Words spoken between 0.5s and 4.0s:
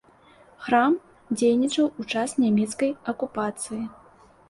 Храм дзейнічаў у час нямецкай акупацыі.